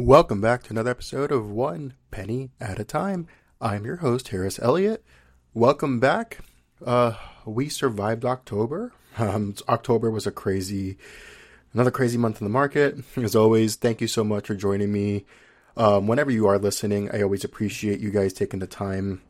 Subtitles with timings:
[0.00, 3.28] Welcome back to another episode of One Penny at a Time.
[3.60, 5.04] I'm your host, Harris Elliot.
[5.52, 6.38] Welcome back.
[6.84, 7.12] Uh,
[7.44, 8.94] we survived October.
[9.18, 10.96] Um, October was a crazy,
[11.74, 12.96] another crazy month in the market.
[13.16, 15.26] As always, thank you so much for joining me.
[15.76, 19.20] Um, whenever you are listening, I always appreciate you guys taking the time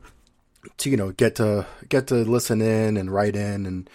[0.77, 3.89] to, you know, get to get to listen in and write in and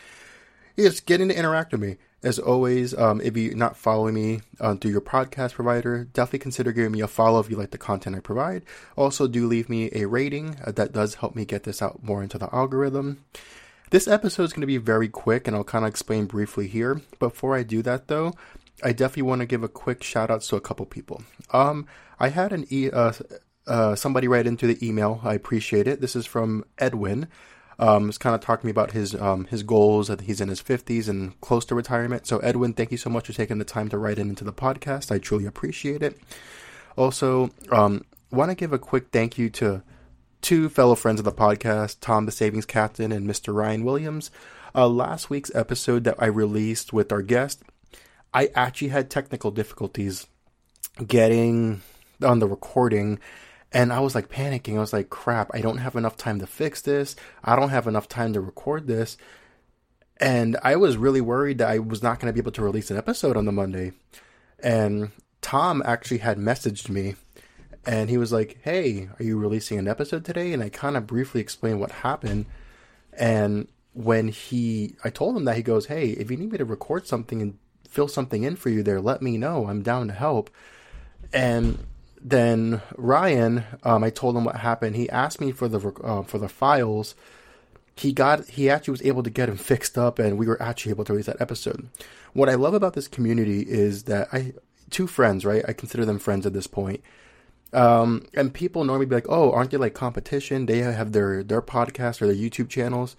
[0.78, 1.96] just getting to interact with me.
[2.26, 6.72] As always, um, if you're not following me uh, through your podcast provider, definitely consider
[6.72, 8.64] giving me a follow if you like the content I provide.
[8.96, 10.56] Also, do leave me a rating.
[10.66, 13.24] Uh, that does help me get this out more into the algorithm.
[13.90, 17.00] This episode is going to be very quick, and I'll kind of explain briefly here.
[17.20, 18.32] Before I do that, though,
[18.82, 21.22] I definitely want to give a quick shout out to a couple people.
[21.52, 21.86] Um,
[22.18, 23.12] I had an e- uh,
[23.68, 25.20] uh, somebody write into the email.
[25.22, 26.00] I appreciate it.
[26.00, 27.28] This is from Edwin.
[27.78, 30.08] Um, he's kind of talking about his um, his goals.
[30.08, 32.26] That he's in his fifties and close to retirement.
[32.26, 34.52] So, Edwin, thank you so much for taking the time to write in into the
[34.52, 35.12] podcast.
[35.12, 36.18] I truly appreciate it.
[36.96, 39.82] Also, um, want to give a quick thank you to
[40.40, 43.54] two fellow friends of the podcast, Tom the Savings Captain and Mr.
[43.54, 44.30] Ryne Williams.
[44.74, 47.62] Uh, last week's episode that I released with our guest,
[48.32, 50.26] I actually had technical difficulties
[51.06, 51.82] getting
[52.22, 53.18] on the recording
[53.72, 54.76] and I was like panicking.
[54.76, 57.16] I was like, crap, I don't have enough time to fix this.
[57.42, 59.16] I don't have enough time to record this.
[60.18, 62.90] And I was really worried that I was not going to be able to release
[62.90, 63.92] an episode on the Monday.
[64.60, 65.10] And
[65.42, 67.16] Tom actually had messaged me
[67.84, 70.52] and he was like, Hey, are you releasing an episode today?
[70.52, 72.46] And I kind of briefly explained what happened.
[73.12, 76.64] And when he, I told him that, he goes, Hey, if you need me to
[76.64, 79.66] record something and fill something in for you there, let me know.
[79.66, 80.50] I'm down to help.
[81.32, 81.86] And
[82.28, 84.96] then Ryne, um, I told him what happened.
[84.96, 87.14] He asked me for the uh, for the files.
[87.94, 90.90] He got he actually was able to get them fixed up, and we were actually
[90.90, 91.88] able to release that episode.
[92.32, 94.54] What I love about this community is that I
[94.90, 95.64] two friends, right?
[95.68, 97.00] I consider them friends at this point.
[97.72, 100.66] Um, and people normally be like, "Oh, aren't they like competition?
[100.66, 103.14] They have their their podcast or their YouTube channels."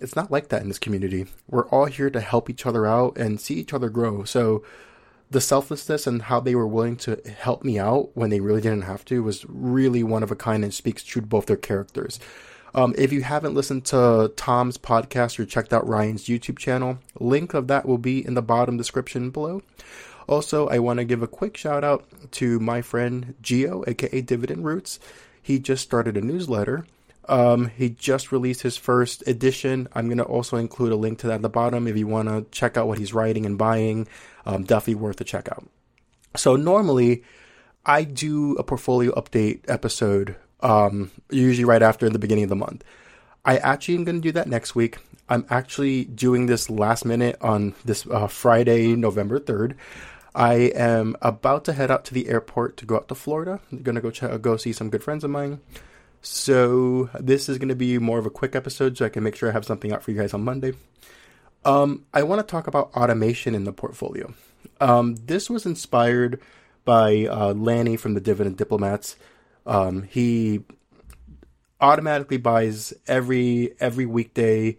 [0.00, 1.26] It's not like that in this community.
[1.50, 4.24] We're all here to help each other out and see each other grow.
[4.24, 4.62] So
[5.30, 8.82] the selflessness and how they were willing to help me out when they really didn't
[8.82, 12.18] have to was really one of a kind and speaks true to both their characters.
[12.74, 17.54] Um, if you haven't listened to Tom's podcast or checked out Ryne's YouTube channel, link
[17.54, 19.62] of that will be in the bottom description below.
[20.28, 24.64] Also, I want to give a quick shout out to my friend Gio, aka Dividend
[24.64, 25.00] Roots.
[25.40, 26.86] He just started a newsletter.
[27.28, 29.88] Um, he just released his first edition.
[29.94, 32.28] I'm going to also include a link to that at the bottom if you want
[32.28, 34.08] to check out what he's writing and buying
[34.48, 35.68] um, definitely worth a check out.
[36.34, 37.22] So normally,
[37.84, 42.82] I do a portfolio update episode, um, usually right after the beginning of the month.
[43.44, 44.98] I actually am going to do that next week.
[45.28, 49.74] I'm actually doing this last minute on this uh, Friday, November 3rd.
[50.34, 53.60] I am about to head out to the airport to go out to Florida.
[53.70, 55.60] I'm going to go go see some good friends of mine.
[56.22, 59.36] So this is going to be more of a quick episode so I can make
[59.36, 60.74] sure I have something out for you guys on Monday.
[61.64, 64.32] Um, I want to talk about automation in the portfolio.
[64.80, 66.40] Um, this was inspired
[66.84, 69.16] by uh, Lanny from the Dividend Diplomats.
[69.66, 70.64] Um, he
[71.80, 74.78] automatically buys every every weekday.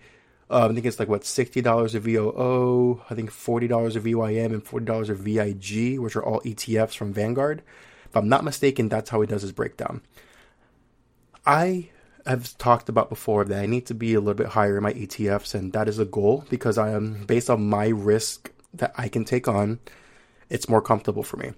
[0.50, 3.01] Uh, I think it's like what sixty dollars of VOO.
[3.09, 6.96] I think forty dollars of VYM and forty dollars of VIG, which are all ETFs
[6.96, 7.61] from Vanguard.
[8.06, 10.01] If I'm not mistaken, that's how he does his breakdown.
[11.46, 11.90] I
[12.25, 14.94] have talked about before that I need to be a little bit higher in my
[14.94, 19.07] ETFs, and that is a goal because I am based on my risk that I
[19.07, 19.80] can take on.
[20.50, 21.52] It's more comfortable for me.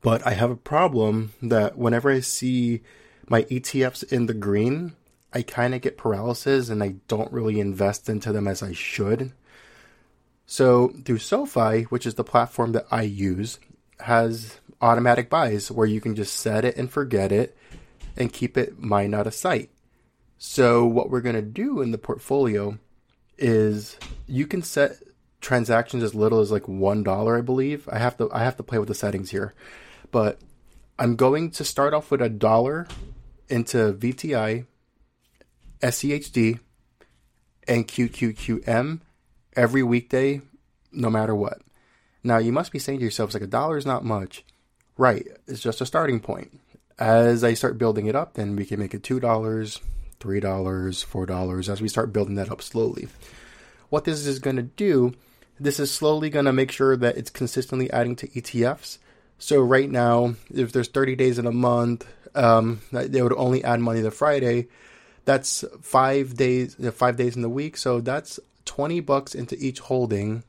[0.00, 2.82] But I have a problem that whenever I see
[3.28, 4.94] my ETFs in the green,
[5.32, 9.32] I kind of get paralysis and I don't really invest into them as I should.
[10.46, 13.58] So through SoFi, which is the platform that I use,
[14.00, 17.56] has automatic buys where you can just set it and forget it
[18.16, 19.70] and keep it mine out of sight.
[20.38, 22.78] So what we're going to do in the portfolio
[23.38, 23.96] is
[24.26, 24.96] you can set
[25.40, 27.88] transactions as little as like one dollar, I believe.
[27.90, 29.54] I have to I have to play with the settings here,
[30.10, 30.40] but
[30.98, 32.86] I'm going to start off with a dollar
[33.48, 34.66] into VTI,
[35.80, 36.60] SCHD,
[37.68, 39.00] and QQQM
[39.54, 40.40] every weekday,
[40.90, 41.60] no matter what.
[42.24, 44.44] Now you must be saying to yourselves like a dollar is not much,
[44.96, 45.26] right?
[45.46, 46.60] It's just a starting point
[47.02, 49.80] as I start building it up, then we can make it $2, $3,
[50.20, 53.08] $4 as we start building that up slowly.
[53.88, 55.12] What this is going to do,
[55.58, 58.98] this is slowly going to make sure that it's consistently adding to ETFs.
[59.38, 62.06] So right now, if there's 30 days in a month,
[62.36, 64.68] um, they would only add money to Friday.
[65.24, 67.76] That's five days, five days in the week.
[67.76, 70.44] So that's 20 bucks into each holding.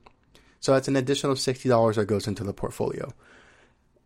[0.60, 3.12] So that's an additional $60 that goes into the portfolio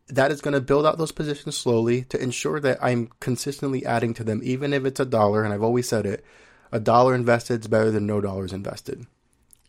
[0.10, 4.14] that is going to build out those positions slowly to ensure that I'm consistently adding
[4.16, 5.44] to them, even if it's a dollar.
[5.44, 6.24] And I've always said it
[6.72, 9.06] a dollar invested is better than no dollars invested.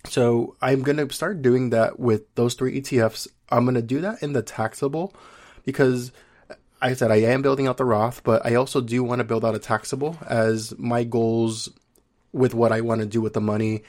[0.06, 3.28] So I'm going to start doing that with those three ETFs.
[3.50, 5.14] I'm going to do that in the taxable
[5.64, 6.12] because
[6.80, 9.44] I said I am building out the Roth, but I also do want to build
[9.44, 11.68] out a taxable as my goals
[12.32, 13.82] with what I want to do with the money.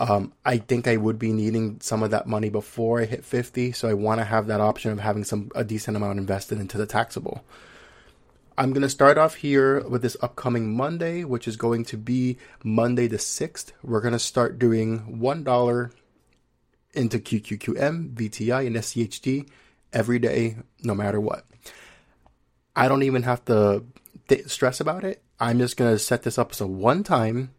[0.00, 3.72] Um, I think I would be needing some of that money before I hit 50,
[3.72, 6.78] so I want to have that option of having some a decent amount invested into
[6.78, 7.44] the taxable.
[8.56, 12.38] I'm going to start off here with this upcoming Monday, which is going to be
[12.64, 13.72] Monday the 6th.
[13.82, 15.92] We're going to start doing $1
[16.94, 19.48] into QQQM, VTI, and SCHD
[19.92, 21.44] every day, no matter what.
[22.74, 23.84] I don't even have to
[24.28, 25.22] th- stress about it.
[25.38, 27.50] I'm just going to set this up as a one time,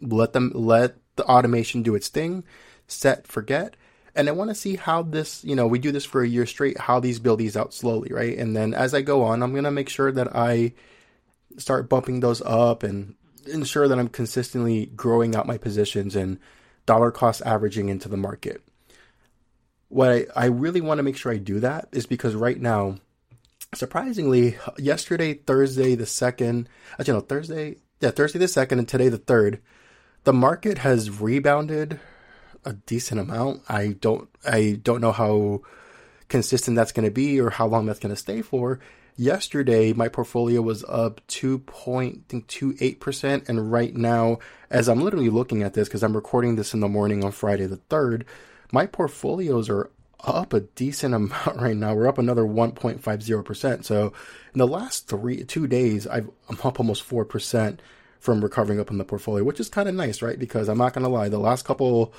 [0.00, 2.44] let them, let the automation do its thing,
[2.86, 3.76] set, forget,
[4.18, 6.44] and I want to see how this, you know, we do this for a year
[6.44, 8.36] straight, how these build these out slowly, right?
[8.36, 10.72] And then as I go on, I'm going to make sure that I
[11.56, 13.14] start bumping those up and
[13.46, 16.38] ensure that I'm consistently growing out my positions and
[16.84, 18.60] dollar cost averaging into the market.
[19.88, 22.96] What I, I really want to make sure I do that is because right now,
[23.74, 26.66] surprisingly, yesterday, Thursday the 2nd,
[26.98, 29.60] actually, no, Thursday, yeah, Thursday the 2nd, and today the 3rd,
[30.28, 31.98] the market has rebounded
[32.62, 33.62] a decent amount.
[33.66, 35.62] I don't I don't know how
[36.28, 38.78] consistent that's going to be or how long that's going to stay for.
[39.16, 43.48] Yesterday, my portfolio was up 2.28%.
[43.48, 44.38] And right now,
[44.68, 47.64] as I'm literally looking at this, because I'm recording this in the morning on Friday
[47.64, 48.24] the 3rd,
[48.70, 49.88] my portfolios are
[50.20, 51.94] up a decent amount right now.
[51.94, 53.82] We're up another 1.50%.
[53.82, 54.12] So
[54.52, 57.78] in the last three, two days, I've, I'm up almost 4%
[58.20, 60.38] from recovering up in the portfolio, which is kind of nice, right?
[60.38, 62.12] Because I'm not going to lie, the last couple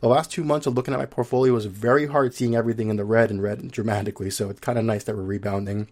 [0.00, 2.96] the last two months of looking at my portfolio was very hard seeing everything in
[2.96, 4.28] the red and red dramatically.
[4.28, 5.88] So it's kind of nice that we're rebounding.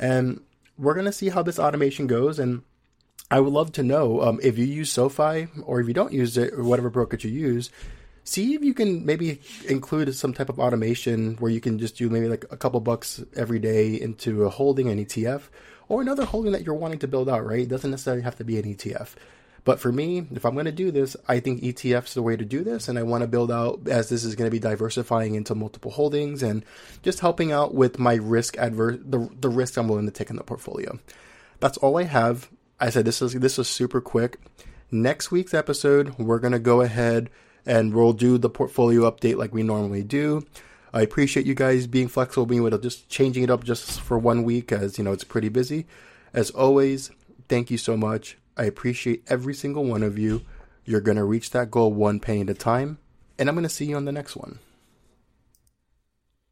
[0.00, 0.40] And
[0.76, 2.40] we're going to see how this automation goes.
[2.40, 2.62] And
[3.30, 6.36] I would love to know um, if you use SoFi or if you don't use
[6.36, 7.70] it or whatever brokerage you use,
[8.24, 12.10] see if you can maybe include some type of automation where you can just do
[12.10, 15.42] maybe like a couple bucks every day into a holding, an ETF,
[15.88, 17.60] or another holding that you're wanting to build out, right?
[17.60, 19.14] It doesn't necessarily have to be an ETF.
[19.66, 22.36] But for me, if I'm going to do this, I think ETF's is the way
[22.36, 22.88] to do this.
[22.88, 25.90] And I want to build out as this is going to be diversifying into multiple
[25.90, 26.64] holdings and
[27.02, 30.36] just helping out with my risk adverse, the, the risk I'm willing to take in
[30.36, 31.00] the portfolio.
[31.58, 32.48] That's all I have.
[32.78, 34.38] I said this is, this is super quick.
[34.92, 37.28] Next week's episode, we're going to go ahead
[37.66, 40.46] and we'll do the portfolio update like we normally do.
[40.96, 44.18] I appreciate you guys being flexible, being able to just changing it up just for
[44.18, 45.84] one week as you know it's pretty busy.
[46.32, 47.10] As always,
[47.50, 48.38] thank you so much.
[48.56, 50.40] I appreciate every single one of you.
[50.86, 52.96] You're going to reach that goal one penny at a time,
[53.38, 54.58] and I'm going to see you on the next one.